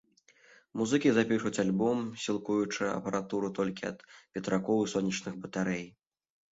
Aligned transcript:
Музыкі 0.79 1.09
запішуць 1.17 1.59
альбом, 1.63 2.01
сілкуючы 2.25 2.83
апаратуру 2.97 3.53
толькі 3.61 3.83
ад 3.95 3.99
ветракоў 4.33 4.79
і 4.89 4.93
сонечных 4.97 5.39
батарэй. 5.47 5.89